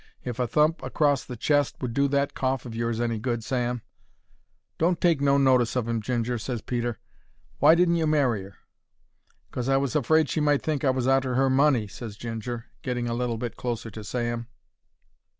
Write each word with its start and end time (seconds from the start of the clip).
If 0.25 0.39
a 0.39 0.47
thump 0.47 0.81
acrost 0.83 1.27
the 1.27 1.35
chest 1.37 1.75
would 1.79 1.93
do 1.93 2.07
that 2.07 2.33
cough 2.33 2.65
of 2.65 2.73
yours 2.73 2.99
any 2.99 3.19
good, 3.19 3.43
Sam—" 3.43 3.83
"Don't 4.79 4.99
take 4.99 5.21
no 5.21 5.37
notice 5.37 5.75
of 5.75 5.87
'im, 5.87 6.01
Ginger," 6.01 6.39
ses 6.39 6.63
Peter. 6.63 6.97
"Why 7.59 7.75
didn't 7.75 7.97
you 7.97 8.07
marry 8.07 8.43
'er?" 8.47 8.55
"'Cos 9.51 9.67
I 9.69 9.77
was 9.77 9.95
afraid 9.95 10.27
she 10.27 10.41
might 10.41 10.63
think 10.63 10.83
I 10.83 10.89
was 10.89 11.05
arter 11.05 11.35
'er 11.35 11.51
money," 11.51 11.87
ses 11.87 12.17
Ginger, 12.17 12.65
getting 12.81 13.07
a 13.07 13.13
little 13.13 13.37
bit 13.37 13.55
closer 13.57 13.91
to 13.91 14.03
Sam. 14.03 14.47